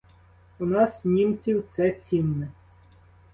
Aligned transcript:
У 0.59 0.65
нас, 0.65 1.05
німців, 1.05 1.63
це 1.75 1.91
цінне. 1.91 2.47